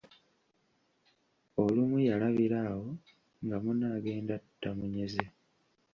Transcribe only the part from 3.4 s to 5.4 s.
nga munne agenda tamunyeze.